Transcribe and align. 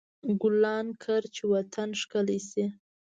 ګلان 0.41 0.87
کر، 1.03 1.21
چې 1.35 1.43
وطن 1.53 1.89
ښکلی 2.01 2.39
شي. 2.49 2.65